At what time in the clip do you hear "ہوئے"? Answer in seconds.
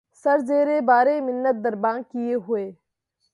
2.35-2.71